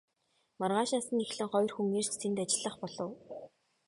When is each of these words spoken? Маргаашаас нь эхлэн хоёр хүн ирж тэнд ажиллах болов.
Маргаашаас 0.59 1.07
нь 1.13 1.23
эхлэн 1.25 1.49
хоёр 1.53 1.71
хүн 1.73 1.87
ирж 1.99 2.11
тэнд 2.21 2.37
ажиллах 2.43 2.75
болов. 2.81 3.11